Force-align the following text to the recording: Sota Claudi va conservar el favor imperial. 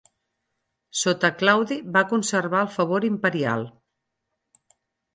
Sota 1.01 1.31
Claudi 1.43 1.77
va 1.99 2.03
conservar 2.15 2.65
el 2.69 2.75
favor 2.79 3.09
imperial. 3.13 3.71